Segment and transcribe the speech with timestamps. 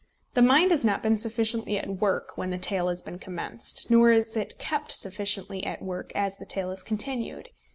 [0.33, 4.09] The mind has not been sufficiently at work when the tale has been commenced, nor
[4.09, 7.49] is it kept sufficiently at work as the tale is continued.